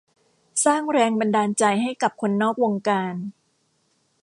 [0.65, 3.15] สร้างแรงบันดาลใจให้กับคนนอกวงการ